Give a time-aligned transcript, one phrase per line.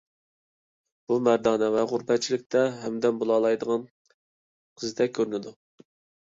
[1.11, 3.85] بۇ مەردانە ۋە غۇربەتچىلىكتە ھەمدەم بولالايدىغان
[4.81, 5.55] قىزدەك كۆرۈنىدۇ.